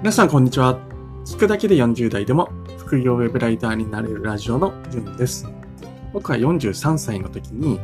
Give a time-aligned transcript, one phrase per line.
[0.00, 0.78] 皆さんこんにちは。
[1.26, 5.46] 聞くだけで40代でも副業ウェブライターになれるラジオのじゅんです。
[6.14, 7.78] 僕は43歳の時に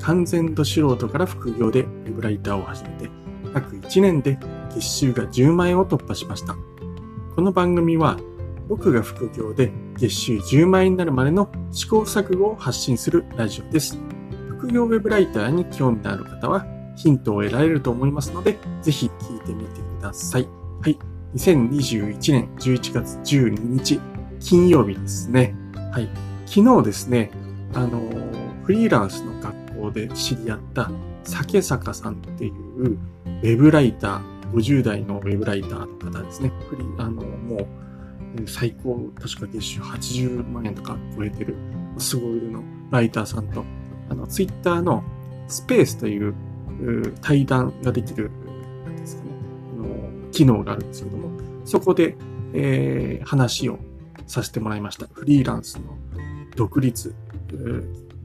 [0.00, 3.10] 完全度素人から副業でウェブライターを始めて
[3.54, 4.38] 約1年で
[4.70, 6.56] 月収が10万円を突破しました。
[7.36, 8.16] この番組は
[8.66, 13.98] 僕が副業で月収10万円になるまでの試行錯誤を発信するラジオです。
[14.48, 16.64] 副業ウェブライターに興味のある方は
[16.96, 20.48] ヒントを得られると思いますので、ぜひ聞いてみてください。
[20.80, 20.98] はい。
[21.34, 24.00] 2021年11月12日、
[24.40, 25.54] 金曜日ですね。
[25.92, 26.08] はい。
[26.46, 27.30] 昨日ですね、
[27.74, 28.00] あの、
[28.64, 30.90] フリーランスの学校で知り合った
[31.24, 36.50] 酒坂さんっていうウェブライター、50代のウェブライターの方ですね。
[36.70, 41.54] フリー、あの、もう、最高、確か月収80万円とか超えてる、
[41.98, 43.64] すごいのライターさんと、
[44.08, 45.04] あの、ツイッターの
[45.46, 46.34] スペースという
[47.20, 48.30] 対談ができる、
[50.38, 51.30] 機能があるんですけども、
[51.64, 52.16] そこで、
[52.54, 53.80] えー、話を
[54.28, 55.08] させてもらいました。
[55.12, 55.98] フリーランスの
[56.54, 57.12] 独立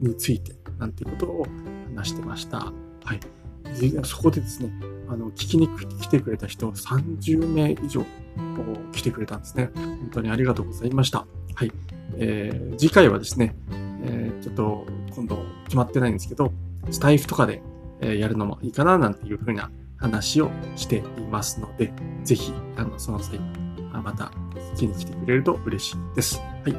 [0.00, 1.46] について、なんていうことを
[1.96, 2.58] 話してました。
[2.58, 3.20] はい。
[4.04, 4.72] そこでですね、
[5.08, 8.04] あの、聞きに来てくれた人30名以上
[8.92, 9.70] 来てくれたんですね。
[9.74, 11.26] 本当にありがとうございました。
[11.56, 11.72] はい。
[12.16, 13.56] えー、次回はですね、
[14.04, 16.52] えー、ちょっと今度決まってないんですけど、
[16.92, 17.60] スタイフとかで
[18.00, 19.70] えやるのもいいかななんていうふうな
[20.04, 21.90] 話をしていますので、
[22.24, 23.40] ぜひ、あの、その際、
[23.90, 24.30] また
[24.74, 26.38] 聞きに来てくれると嬉しいです。
[26.38, 26.76] はい。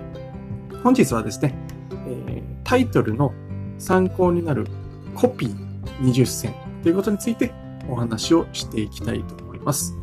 [0.84, 1.56] 本日はですね、
[1.92, 3.34] えー、タイトルの
[3.80, 4.68] 参考になる
[5.16, 5.56] コピー
[6.02, 6.54] 20選
[6.84, 7.52] ということについて
[7.90, 9.98] お話をしていきたいと思います。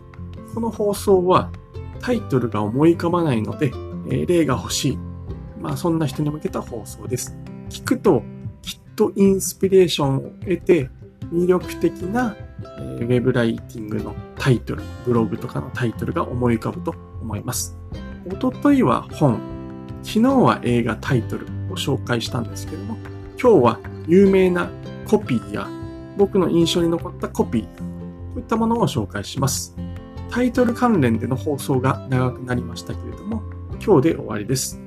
[0.52, 1.52] この放送は
[2.00, 4.98] タイトルが思い浮かばないので、えー、例が欲しい。
[5.60, 7.36] まあそんな人に向けた放送です。
[7.68, 8.24] 聞くと
[8.62, 10.90] きっとインスピレーションを得て
[11.32, 12.36] 魅力的な、
[12.78, 17.76] えーウェブライティングのタイトル、ブログとかのタイトルが思い浮かぶと思います。
[18.26, 19.40] おとといは本、
[20.02, 22.96] 昨日は映画タイトルを紹介したんですけども、
[23.40, 24.70] 今日は有名な
[25.08, 25.68] コピーや
[26.16, 27.68] 僕の印象に残ったコピー、こ
[28.36, 29.76] ういったものを紹介します。
[30.30, 33.42] タイトル関連での放送が長くなりましたけれども、
[33.84, 34.80] 今日で終わりです。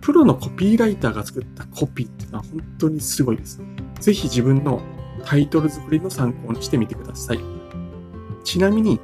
[0.00, 3.60] プロのコピーライターが作ったコピーっていうのは本当にすごいです。
[3.98, 4.80] ぜひ自分の
[5.24, 7.40] タイトル作りの参考にしてみてください。
[8.44, 9.00] ちなみに、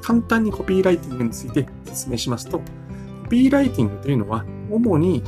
[0.00, 2.64] 簡単にコピーライティングについて説明しますと、コ
[3.28, 5.22] ピーライティングというのは、主に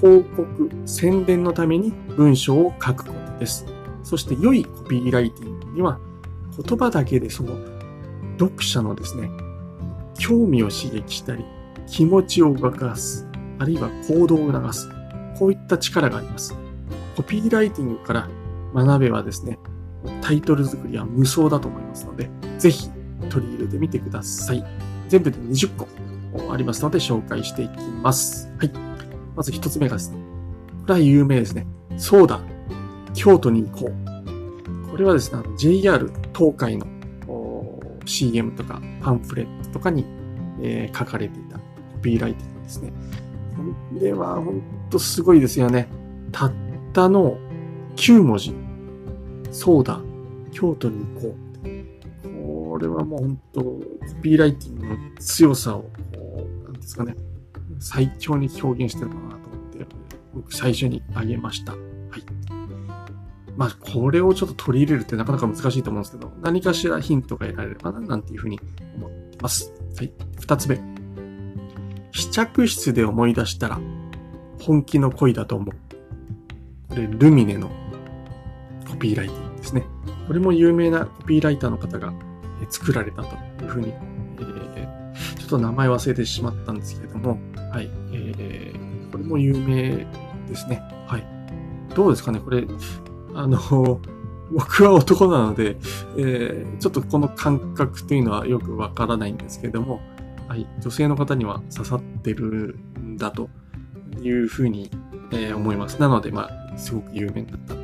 [0.00, 3.66] 広告、宣伝のために文章を書くことです。
[4.02, 5.98] そして良いコピーライティングには、
[6.56, 7.56] 言葉だけでその
[8.38, 9.30] 読者のですね、
[10.18, 11.44] 興味を刺激したり、
[11.86, 13.26] 気持ちを動かす、
[13.58, 14.88] あるいは行動を促す、
[15.38, 16.54] こういった力があります。
[17.16, 18.28] コピーライティングから
[18.84, 19.58] 学べばですね、
[20.20, 22.28] タイトル作りは無双だと思いますので、
[22.58, 22.90] ぜひ
[23.30, 24.64] 取り入れてみてください。
[25.08, 28.52] 全部で20個ありますので紹介していきます。
[28.58, 28.72] はい。
[29.34, 30.18] まず1つ目がですね、
[30.82, 31.66] これは有名ですね。
[31.96, 32.40] そうだ、
[33.14, 34.90] 京都に行こう。
[34.90, 36.86] これはですね、JR 東海の
[38.04, 40.04] CM とかパンフレットとかに、
[40.60, 41.62] えー、書かれていたコ
[42.02, 42.92] ピーライティングですね。
[43.56, 45.88] これは本当すごいですよね。
[46.30, 46.52] たっ
[46.92, 47.38] たの
[47.96, 48.65] 9文字。
[49.50, 50.00] そうだ、
[50.52, 51.46] 京都に行こう。
[52.72, 53.82] これはもう本当、コ
[54.22, 57.16] ピーライティングの強さを、こう、なんですかね、
[57.78, 59.38] 最強に表現してるかなと思っ
[59.72, 59.86] て、
[60.34, 61.72] 僕最初にあげました。
[61.72, 61.80] はい。
[63.56, 68.60] まあ、これをちょっと取り入れるってなかなか難しいと思うんですけど、何かしらヒントが得られればな、なんていうふうに
[68.96, 69.72] 思ってます。
[69.96, 70.12] はい。
[70.38, 70.78] 二つ目。
[72.12, 73.80] 試着室で思い出したら、
[74.60, 75.74] 本気の恋だと思う。
[76.88, 77.70] これ、ルミネの
[78.88, 79.84] コピーライティングですね。
[80.26, 82.12] これも有名なコピーライターの方が
[82.70, 83.92] 作られたというふうに、
[84.40, 87.38] えー、ちょっと名前忘れてしまったんですけれども、
[87.72, 90.06] はい、えー、これも有名
[90.48, 90.82] ですね。
[91.06, 91.26] はい。
[91.94, 92.40] どうですかね？
[92.40, 92.66] これ、
[93.34, 94.00] あの、
[94.52, 95.76] 僕は男なので、
[96.16, 100.00] えー、ちょっとこの感覚というのはよくわからないんですけれども、
[100.48, 103.48] はい、女性の方には刺さってるんだと
[104.20, 104.90] いうふうに、
[105.32, 106.00] えー、思います。
[106.00, 107.74] なので、まあ、すごく有名になった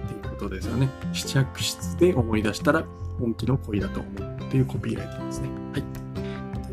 [0.43, 0.89] ことですよね。
[1.13, 2.85] 試着室で思い出したら
[3.19, 5.49] 本気の恋だと思うというコピーライティングですね。
[5.73, 5.85] はい。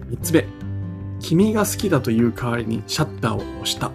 [0.10, 0.45] 三つ目。
[1.19, 3.92] 君が好きだという代わりにシャッターを押した。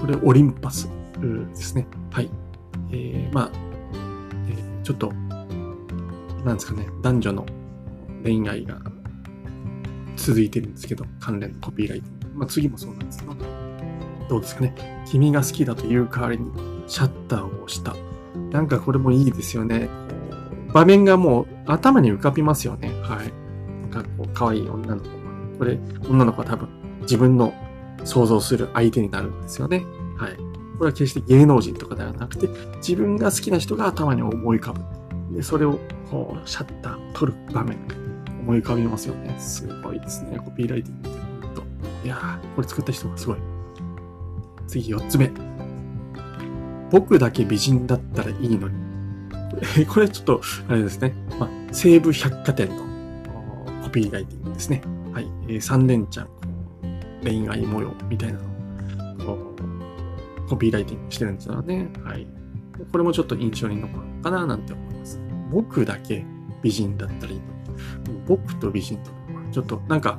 [0.00, 0.88] これ、オリンパス
[1.20, 1.86] ですね。
[2.10, 2.30] はい。
[2.90, 3.50] えー、まあ、
[4.48, 5.12] えー、ちょっと、
[6.44, 7.46] なんですかね、男女の
[8.24, 8.80] 恋愛が
[10.16, 12.38] 続いてるんですけど、関連のコピーライティング。
[12.38, 13.34] まあ、次もそうなんですけど、
[14.28, 15.04] どうですかね。
[15.06, 16.50] 君が好きだという代わりに
[16.92, 17.96] シャッターを押した。
[18.50, 19.88] なんかこれもいいですよね。
[20.74, 22.92] 場面がもう頭に浮かびますよね。
[23.02, 23.32] はい。
[23.90, 25.08] なんかこう、可愛い女の子。
[25.58, 25.78] これ、
[26.10, 26.68] 女の子は多分
[27.00, 27.54] 自分の
[28.04, 29.86] 想像する相手になるんですよね。
[30.18, 30.36] はい。
[30.76, 32.50] これは決して芸能人とかではなくて、
[32.86, 35.34] 自分が好きな人が頭に思い浮かぶ。
[35.34, 35.78] で、それを、
[36.10, 37.78] こう、シャッターを取る場面、
[38.42, 39.34] 思い浮かびますよね。
[39.38, 40.38] すごいですね。
[40.44, 41.62] コピーライティングって、ほんと。
[42.04, 43.38] いやー、これ作った人がすごい。
[44.66, 45.51] 次、四つ目。
[46.92, 48.74] 僕だけ美人だったらいいのに。
[49.88, 51.14] これちょっと、あれですね。
[51.40, 52.84] まあ、西武百貨店の
[53.82, 54.82] コピーライティングですね。
[55.12, 55.26] はい。
[55.48, 56.28] えー、三連ちゃん、
[57.24, 58.38] 恋愛模様みたいな
[59.24, 59.54] のを、
[60.48, 61.90] コピーライティングしてるんですよね。
[62.04, 62.26] はい。
[62.90, 65.18] これもちょっと印象に残るかななんて思います。
[65.50, 66.26] 僕だけ
[66.62, 67.42] 美人だったらいいの。
[68.26, 69.10] 僕と美人と
[69.50, 70.18] ちょっとなんか、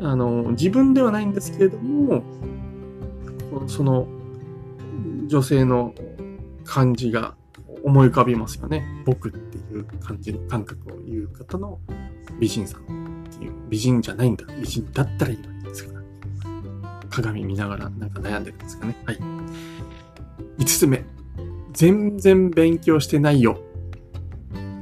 [0.00, 2.24] あの、自分ではないんですけれども、
[3.68, 4.08] その、
[5.26, 5.94] 女性の
[6.64, 7.34] 感じが
[7.84, 8.84] 思い浮かびますよね。
[9.04, 11.78] 僕っていう感じの感覚を言う方の
[12.40, 14.44] 美人さんっていう、美人じゃないんだ。
[14.60, 16.04] 美人だったらいいのにですから。
[17.10, 18.96] 鏡見ながらなんか悩んでるんですかね。
[19.04, 19.18] はい。
[20.58, 21.04] 5つ目。
[21.72, 23.60] 全然勉強してないよ。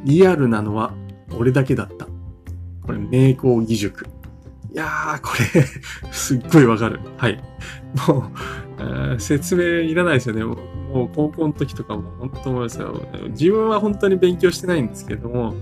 [0.04, 0.94] リアルなのは
[1.36, 2.06] 俺だけだった。
[2.86, 4.06] これ、名工義塾。
[4.72, 5.62] いやー、これ
[6.12, 7.00] すっごいわかる。
[7.16, 7.42] はい。
[8.08, 8.22] もう、
[9.18, 10.44] 説明いらないですよね。
[10.44, 10.54] も
[11.04, 13.00] う高校の時とかも本当思いますよ。
[13.30, 15.54] 自分は本当に勉強してないんですけども、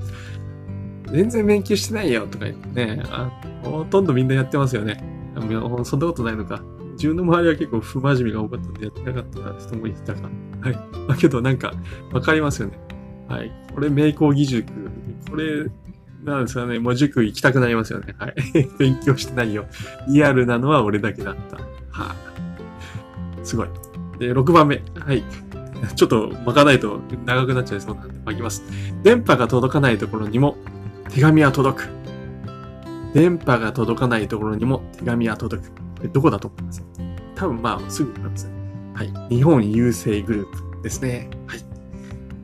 [1.07, 3.31] 全然勉強してないよとか言ってね、あ
[3.63, 5.03] ほとんどみんなやってますよね。
[5.85, 6.63] そんなことないのか。
[6.93, 10.29] 自分の周りは結構不真面目が多かったんでやってなかった人もいたか。
[10.61, 11.09] はい。
[11.09, 11.73] だけどなんか、
[12.13, 12.79] わかりますよね。
[13.27, 13.51] はい。
[13.75, 14.71] これ、名工義塾。
[15.31, 15.71] これ、
[16.25, 16.79] なんですかね。
[16.79, 18.15] もう塾行きたくなりますよね。
[18.19, 18.35] はい。
[18.79, 19.65] 勉強してないよ。
[20.09, 21.57] リアルなのは俺だけだった。
[21.57, 22.15] はあ、
[23.43, 23.69] すごい。
[24.19, 24.83] で、6番目。
[24.99, 25.25] はい。
[25.97, 28.63] ちょっと巻かないと長くなっちゃいそうなんで巻きます。
[29.03, 30.57] 電波が届かないところにも
[31.09, 31.89] 手紙は届く。
[33.15, 36.09] 電波が届かないところにも手紙は届く。
[36.13, 36.85] どこだと思います？
[37.35, 38.51] 多分まあ、すぐわかります。
[38.95, 39.35] はい。
[39.35, 41.31] 日本郵政グループですね。
[41.47, 41.61] はい。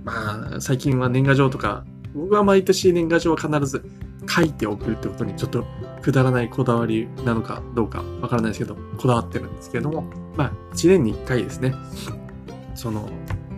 [0.04, 1.84] まあ、最近は年賀状とか、
[2.14, 3.84] 僕は毎年年賀状は必ず
[4.28, 5.64] 書いて送るってことにちょっと
[6.06, 10.02] くだらないこだわりなのかどうかわからないですけど、こだわってるんですけれども、
[10.36, 11.74] まあ、1年に1回ですね、
[12.76, 13.08] その、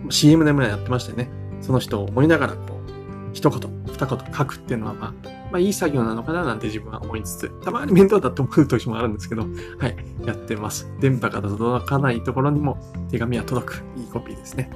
[0.09, 1.29] CM でもやってましたよね。
[1.61, 9.47] その人を思いながら、こう、一言、二言書くっていうのは、まあ、まあいい作業なのかななんて自分は思いつつ、たまに面倒だと思う時もあるんですけど、は
[9.87, 9.95] い、
[10.25, 10.91] やってます。
[10.99, 12.79] 電波が届かないところにも
[13.11, 13.83] 手紙は届く。
[13.95, 14.71] いいコピーですね。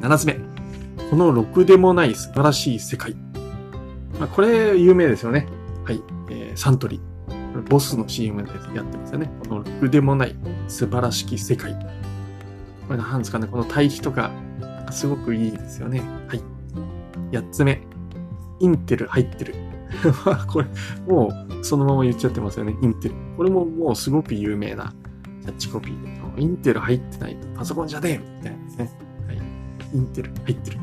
[0.00, 0.38] 7つ目。
[1.10, 3.14] このろくでもない素晴らしい世界。
[4.18, 5.46] まあ、これ有名ですよね。
[5.84, 6.15] はい。
[6.56, 7.16] サントリー。
[7.68, 9.30] ボスの CM でやってますよね。
[9.48, 10.34] このろくでもない
[10.68, 11.74] 素晴らしき世界。
[12.86, 13.46] これなんですかね。
[13.46, 14.30] この対比とか、
[14.90, 16.00] すごくいいですよね。
[16.28, 16.42] はい。
[17.32, 17.80] 8つ目。
[18.60, 19.54] インテル入ってる。
[20.48, 20.66] これ、
[21.06, 21.28] も
[21.60, 22.76] うそのまま言っちゃってますよね。
[22.82, 23.14] インテル。
[23.36, 24.92] これももうすごく有名な
[25.42, 26.16] キャッチコピーで。
[26.36, 28.90] インテル入ってないとパソコンじゃねえみたいなですね。
[29.26, 29.38] はい。
[29.94, 30.78] インテル入ってる。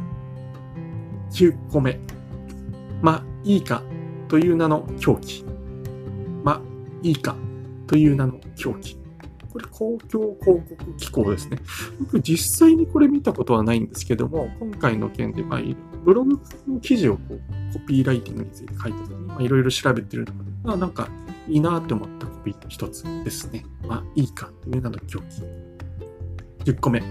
[1.31, 1.99] 9個目。
[3.01, 3.83] まあ、いいか
[4.27, 5.45] という名の狂気。
[7.03, 7.35] いいか
[7.87, 8.97] という名の狂気。
[9.51, 11.59] これ公共広告機構ですね。
[11.99, 15.59] 僕実際にこれ見たことはないんですけども、今回の件で、まあ、
[16.03, 17.39] ブログの記事をこう
[17.73, 21.07] コピーライティングについて書いた時に、まあ、いろいろ調べてる中で、まあ、なんか
[21.47, 23.63] いいなって思ったコピーの一つですね。
[23.87, 25.19] まあ、いいかという名の狂
[26.63, 26.71] 気。
[26.71, 27.03] 10個目。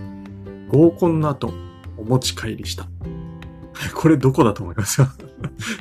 [0.68, 1.52] 合コンの後、
[1.96, 2.88] お持ち帰りした。
[3.94, 5.08] これどこだと思いますよ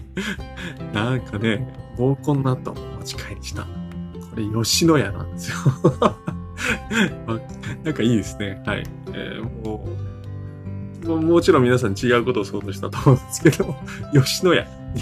[0.94, 3.65] なんかね、合コンの後、お持ち帰りした。
[4.31, 5.57] これ、吉野家なんですよ
[7.83, 8.61] なんかいいですね。
[8.65, 8.83] はい。
[9.13, 9.85] えー、も
[11.05, 13.75] う、もちろん皆さん違うことを想像したと思うんですけど、
[14.13, 15.01] 吉野家に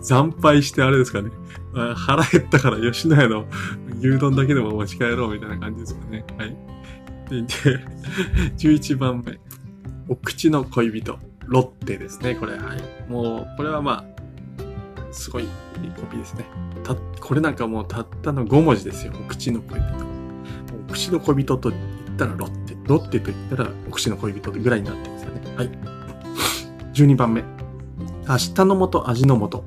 [0.02, 1.30] 惨敗してあれですかね。
[1.94, 3.46] 腹減ったから吉野家の
[4.00, 6.24] 牛丼だけでも持ち帰ろうみたいな感じですかね。
[6.36, 6.56] はい。
[7.30, 7.42] で、
[8.58, 9.38] 11番目。
[10.08, 11.18] お口の恋人。
[11.46, 12.34] ロッテですね。
[12.34, 13.10] これ、はい。
[13.10, 14.11] もう、これはまあ、
[15.12, 15.50] すごいいい
[15.90, 16.46] コピーですね。
[16.82, 19.12] た、これなんかもうたったの5文字ですよ。
[19.14, 19.86] お口の恋人。
[20.88, 22.76] お口の恋人と言ったらロッテ。
[22.86, 25.56] ロッテと言ったらお口の恋人ぐらいになってますよね。
[25.56, 25.70] はい。
[26.94, 27.44] 12番目。
[28.28, 29.64] 明日の元、味の素。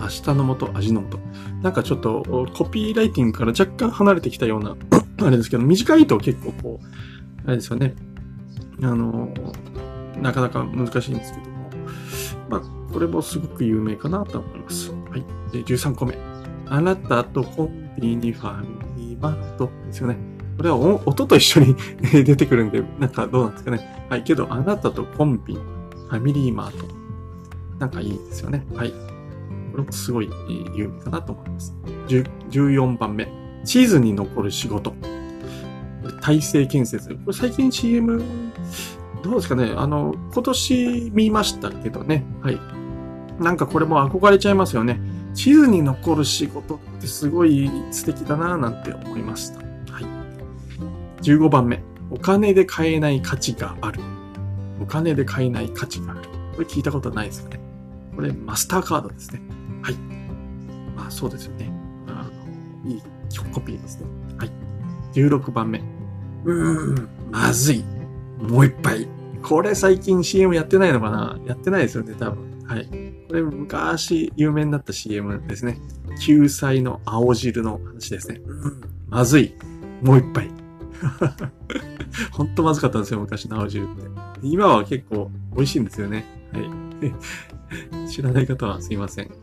[0.00, 1.18] 明日の元、味の素。
[1.62, 4.76] なんかちょっとコピーライティングから若干離れてきたような
[5.26, 6.86] あれですけど、短いと結構こう、
[7.46, 7.94] あれですよね。
[8.82, 9.32] あの、
[10.20, 11.53] なかなか難しいんですけど。
[12.48, 14.92] まあ、これもすごく有名かなと思います。
[14.92, 15.24] はい。
[15.52, 16.16] で、13個目。
[16.66, 20.16] あなたとコンビニファミリーマートですよね。
[20.56, 21.76] これは音と一緒に
[22.24, 24.06] 出てくるんで、なんかどうなんですかね。
[24.08, 24.22] はい。
[24.22, 26.86] けど、あなたとコンビニ、ファミリーマート。
[27.78, 28.64] なんかいいですよね。
[28.74, 28.90] はい。
[29.72, 30.30] これもすごい
[30.74, 31.74] 有名かなと思います。
[32.08, 33.28] 14番目。
[33.64, 34.94] 地図に残る仕事。
[36.20, 37.08] 体制建設。
[37.08, 38.22] これ最近 CM、
[39.24, 42.24] どうですかねあの、今年見ましたけどね。
[42.42, 42.60] はい。
[43.40, 45.00] なんかこれも憧れちゃいますよね。
[45.32, 49.58] 地図に残る仕事ってすごい素敵だなぁなんて思いました。
[49.92, 51.22] はい。
[51.22, 51.82] 15番目。
[52.10, 54.00] お金で買えない価値がある。
[54.82, 56.20] お金で買えない価値がある。
[56.54, 57.58] これ聞いたことないですよね。
[58.14, 59.40] これマスターカードですね。
[59.82, 59.94] はい。
[60.94, 61.72] まあそうですよね。
[62.08, 62.28] あ
[62.84, 63.02] の、いい
[63.54, 64.06] コピーですね。
[64.36, 64.50] はい。
[65.14, 65.78] 16番目。
[66.44, 67.84] うーん、まずい。
[68.38, 69.13] もう一杯。
[69.44, 71.38] これ最近 CM やってないのかな？
[71.46, 72.64] やってないですよね、多分。
[72.66, 72.88] はい。
[73.28, 75.78] これ昔有名になった CM ですね。
[76.20, 78.40] 救済の青汁の話ですね。
[79.08, 79.54] まずい。
[80.02, 80.50] もう一杯。
[82.32, 84.02] ほんとまずかったんですよ、昔の青汁って。
[84.42, 86.24] 今は結構美味しいんですよね。
[86.52, 86.60] は
[88.04, 88.08] い。
[88.08, 89.28] 知らない方はすいません。
[89.28, 89.36] はい、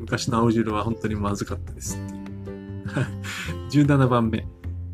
[0.00, 2.00] 昔の青汁は本当にまずかったです。
[3.70, 4.46] 17番目。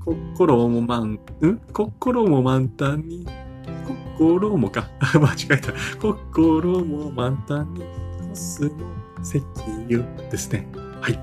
[0.04, 1.60] 心も満、ん？
[1.72, 3.26] 心も満タンに、
[4.22, 4.88] 心もか。
[5.18, 5.72] 間違えた。
[6.00, 8.70] 心も満タンに、コスモ
[9.22, 9.42] 石
[9.86, 10.68] 油ですね。
[11.00, 11.18] はい。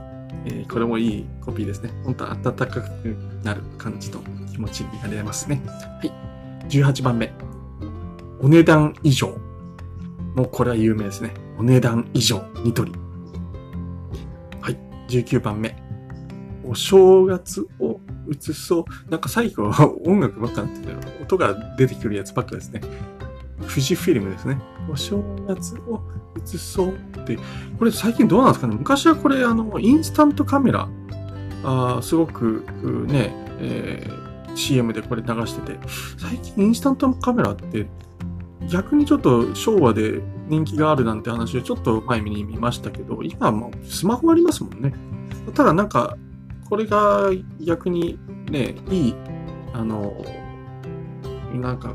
[0.45, 1.91] えー、これもいいコピーですね。
[2.03, 4.19] 本当暖かくなる感じと
[4.51, 5.61] 気持ちになれますね。
[5.65, 6.11] はい。
[6.67, 7.33] 18番目。
[8.41, 9.29] お値段以上。
[10.35, 11.33] もうこれは有名ですね。
[11.57, 12.43] お値段以上。
[12.65, 12.91] ニトリ。
[14.59, 14.77] はい。
[15.07, 15.75] 19番目。
[16.65, 17.99] お正月を
[18.31, 19.11] 映そう。
[19.11, 22.81] なんか最後は音楽ばっかなってる音が出てくるやつばっかですね。
[23.61, 24.59] 富士フィルムですね。
[24.89, 26.01] お正月を
[26.37, 27.37] 映そうって、
[27.77, 30.87] これ最近どうなんですかね昔はこれ、あの、インスタントカメラ、
[31.63, 32.63] あすごく
[33.07, 35.79] ね、えー、CM でこれ流してて、
[36.17, 37.87] 最近インスタントカメラって
[38.69, 44.93] 逆にちょっと昭和で人気があるなんて話をちょっと前に見ましたけど、今はもうスマホありますもんね。
[45.53, 46.17] ただなんか、
[46.69, 49.15] これが逆にね、いい、
[49.73, 50.13] あの、
[51.53, 51.93] なんか、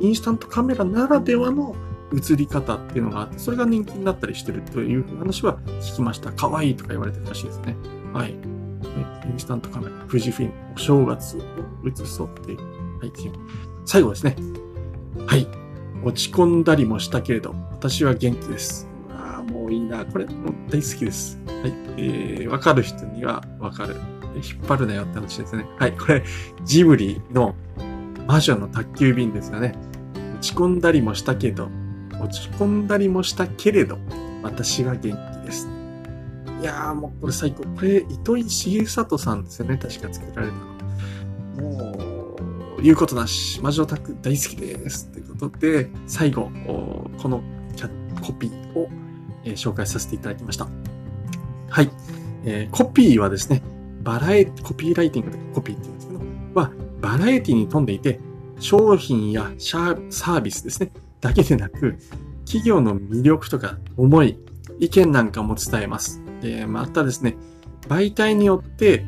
[0.00, 1.74] インスタントカメラならではの
[2.12, 6.32] 映り方っていうのがあって、それが人気になったりしてるという話は聞きました。
[6.32, 7.76] 可愛いとか言われてるらしいですね。
[8.12, 8.32] はい。
[8.32, 8.34] イ
[9.34, 11.40] ンスタントカメラ、富士フィルム、お正月を
[11.86, 12.58] 映そうっていう。
[12.58, 13.12] はい、
[13.84, 14.36] 最後ですね。
[15.26, 15.46] はい。
[16.04, 18.91] 落ち込んだりもしたけれど、私は元気です。
[19.42, 20.04] もういいな。
[20.04, 21.38] これ、もう大好きです。
[21.46, 21.72] はい。
[21.96, 23.96] えー、わかる人にはわかる。
[24.34, 25.66] 引っ張るなよって話ですね。
[25.78, 25.92] はい。
[25.92, 26.22] これ、
[26.64, 27.54] ジブリの
[28.26, 29.74] 魔女の宅急便ですよね。
[30.38, 31.68] 落ち込んだりもしたけど、
[32.20, 33.98] 落ち込んだりもしたけれど、
[34.42, 35.68] 私は元気です。
[36.60, 37.64] いやーもうこれ最高。
[37.64, 39.76] これ、糸井重里さんですよね。
[39.76, 41.70] 確か作られたの。
[41.70, 41.92] も
[42.78, 45.08] う、言うことなし、魔女宅大好きです。
[45.08, 46.50] ということで、最後、
[47.20, 47.42] この
[47.76, 47.90] キャ
[48.24, 48.88] コピーを、
[49.44, 50.68] えー、紹介させていただきました。
[51.68, 51.90] はい。
[52.44, 53.62] えー、コピーはですね、
[54.02, 56.20] バラエ、コピーライティングとかコピーって言うんですけど、
[56.60, 56.70] は、
[57.00, 58.20] バラエティに富んでいて、
[58.58, 61.96] 商品やサービスですね、だけでなく、
[62.44, 64.38] 企業の魅力とか思い、
[64.78, 66.22] 意見なんかも伝えます。
[66.40, 67.36] で、またですね、
[67.88, 69.04] 媒体によって、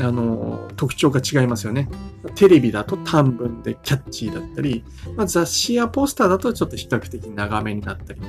[0.00, 1.88] あの、特徴が違いますよね。
[2.34, 4.84] テレビだと短文でキャッチーだったり、
[5.16, 8.20] まあ、雑誌やポスターだとちょっと比較的長めになったり、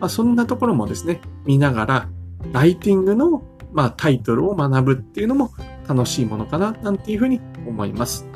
[0.00, 2.08] まあ、そんなところもですね、見ながら、
[2.52, 3.42] ライティングの、
[3.72, 5.52] まあ、タイトルを学ぶっていうのも
[5.88, 8.26] 楽しいものかな、なんていうふうに思います。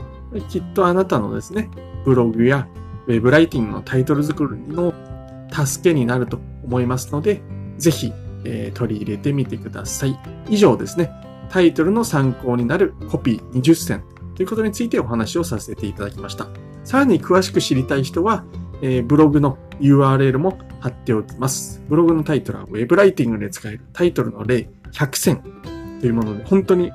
[0.48, 1.70] きっとあなたのですね、
[2.04, 2.66] ブログや
[3.06, 4.94] ウェブライティングのタイトル作りの
[5.52, 7.42] 助けになると思いますので、
[7.78, 8.12] ぜひ、
[8.44, 10.18] えー、取り入れてみてください。
[10.48, 11.10] 以上ですね。
[11.50, 14.02] タイトルの参考になるコピー20選
[14.34, 16.48] ということについてお話をさせていただきました。
[16.84, 18.44] さらに詳しく知りたい人は、
[18.80, 21.80] えー、ブログの URL も貼っておきます。
[21.88, 25.42] ブログのタイトルは Web ライティングで使えるタイトルの例100選
[26.00, 26.90] というもので、本当に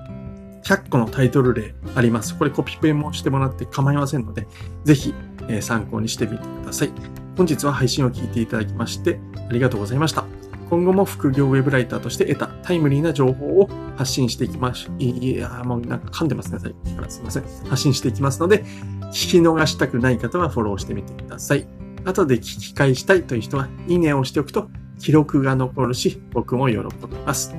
[0.64, 2.38] 100個のタイトル例あります。
[2.38, 4.46] これコピペもしてもらって構いませんので、
[4.84, 5.14] ぜひ、
[5.62, 6.92] 参考にしてみてください。
[7.38, 10.26] 本日は配信を聞いていただきましてありがとうございました。
[10.70, 14.92] 今後も副業ウェブライターとして得たタイムリーな情報を発信していきます。
[15.00, 17.44] いや、もうなんか噛んでますね、最近からすいません。
[17.70, 18.66] 発信していきますので、
[19.14, 21.66] 聞き逃したくない方はフォローしてみてください。
[22.08, 26.84] 後で聞き返したいという人は、いいねをしておくと記録が残るし、僕も喜び
[27.26, 27.54] ます。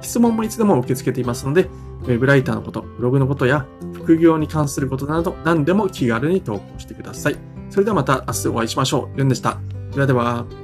[0.00, 1.68] 質問もいつでも受け付けていますので、
[2.02, 7.36] ウェブライターのこと、ブログのことや副業に関することなど何でも気軽に投稿してください。
[7.70, 9.18] それではまた明日お会いしましょう。
[9.18, 9.58] ユンでした。
[9.94, 10.61] ではでは。